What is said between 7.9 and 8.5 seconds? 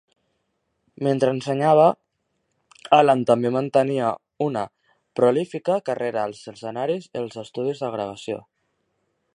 gravació.